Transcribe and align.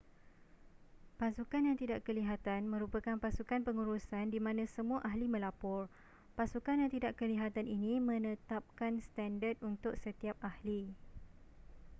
pasukan 1.21 1.61
yang 1.67 1.77
tidak 1.81 1.99
kelihatan 2.07 2.61
merupakan 2.73 3.15
pasukan 3.25 3.61
pengurusan 3.67 4.25
di 4.33 4.39
mana 4.45 4.63
semua 4.75 4.97
ahli 5.09 5.27
melapor 5.33 5.81
pasukan 6.37 6.77
yang 6.81 6.89
tidak 6.95 7.13
kelihatan 7.21 7.65
ini 7.75 7.93
menetapkan 8.09 8.93
standard 9.09 9.57
untuk 9.69 9.93
setiap 10.03 10.37
ahli 10.49 10.81